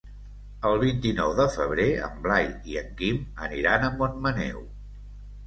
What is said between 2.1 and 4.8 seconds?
Blai i en Quim aniran a Montmaneu.